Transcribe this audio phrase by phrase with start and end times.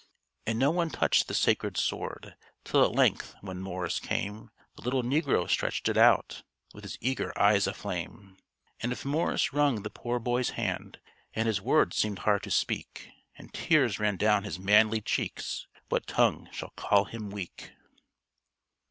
[0.47, 5.03] And no one touched the sacred sword, Till at length, when Morris came, The little
[5.03, 6.41] negro stretched it out,
[6.73, 8.35] With his eager eyes aflame.
[8.79, 10.99] And if Morris wrung the poor boy's hand,
[11.35, 16.07] And his words seemed hard to speak, And tears ran down his manly cheeks, What
[16.07, 17.73] tongue shall call him weak?